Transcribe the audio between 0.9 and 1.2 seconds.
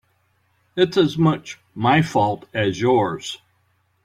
as